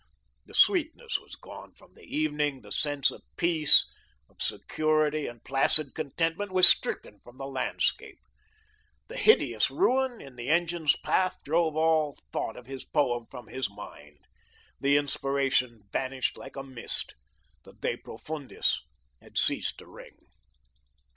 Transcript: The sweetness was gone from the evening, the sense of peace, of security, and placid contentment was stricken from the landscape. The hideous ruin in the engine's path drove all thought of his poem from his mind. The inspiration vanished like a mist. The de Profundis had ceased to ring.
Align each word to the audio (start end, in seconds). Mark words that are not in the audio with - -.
The 0.47 0.55
sweetness 0.55 1.19
was 1.19 1.35
gone 1.35 1.73
from 1.75 1.93
the 1.93 2.01
evening, 2.05 2.61
the 2.63 2.71
sense 2.71 3.11
of 3.11 3.21
peace, 3.37 3.85
of 4.29 4.41
security, 4.41 5.27
and 5.27 5.43
placid 5.43 5.93
contentment 5.93 6.51
was 6.51 6.67
stricken 6.67 7.19
from 7.23 7.37
the 7.37 7.45
landscape. 7.45 8.17
The 9.09 9.17
hideous 9.17 9.69
ruin 9.69 10.19
in 10.19 10.37
the 10.37 10.49
engine's 10.49 10.95
path 10.95 11.37
drove 11.43 11.75
all 11.75 12.17
thought 12.33 12.57
of 12.57 12.65
his 12.65 12.83
poem 12.83 13.27
from 13.29 13.45
his 13.45 13.69
mind. 13.69 14.25
The 14.79 14.97
inspiration 14.97 15.81
vanished 15.91 16.35
like 16.35 16.55
a 16.55 16.63
mist. 16.63 17.13
The 17.63 17.73
de 17.73 17.95
Profundis 17.97 18.81
had 19.21 19.37
ceased 19.37 19.77
to 19.77 19.85
ring. 19.85 20.17